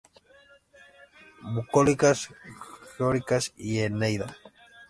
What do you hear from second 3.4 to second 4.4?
y Eneida.